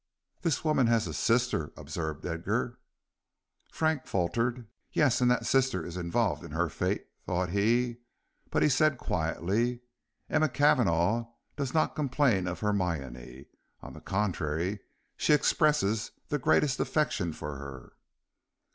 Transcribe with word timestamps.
"This 0.41 0.63
woman 0.65 0.87
has 0.87 1.05
a 1.05 1.13
sister," 1.13 1.71
observed 1.77 2.25
Edgar. 2.25 2.79
Frank 3.71 4.07
faltered. 4.07 4.65
"Yes, 4.91 5.21
and 5.21 5.29
that 5.29 5.45
sister 5.45 5.85
is 5.85 5.95
involved 5.95 6.43
in 6.43 6.49
her 6.53 6.69
fate," 6.69 7.05
thought 7.27 7.49
he, 7.49 7.97
but 8.49 8.63
he 8.63 8.67
said, 8.69 8.97
quietly: 8.97 9.81
"Emma 10.27 10.49
Cavanagh 10.49 11.25
does 11.55 11.75
not 11.75 11.93
complain 11.95 12.47
of 12.47 12.61
Hermione; 12.61 13.45
on 13.83 13.93
the 13.93 14.01
contrary, 14.01 14.79
she 15.17 15.33
expresses 15.33 16.09
the 16.29 16.39
greatest 16.39 16.79
affection 16.79 17.31
for 17.31 17.57
her." 17.57 17.93